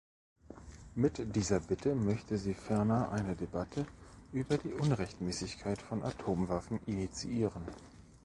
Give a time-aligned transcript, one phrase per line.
[0.95, 3.85] Mit dieser Bitte möchte sie ferner eine Debatte
[4.33, 7.63] über die Unrechtmäßigkeit von Atomwaffen initiieren.